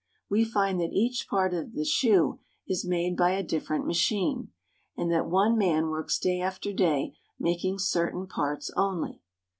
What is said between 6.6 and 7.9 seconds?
day making